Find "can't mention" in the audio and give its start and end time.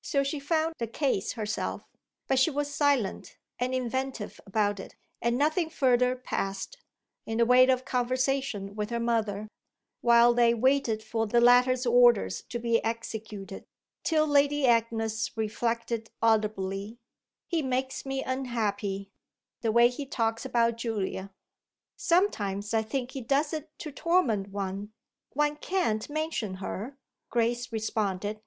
25.56-26.54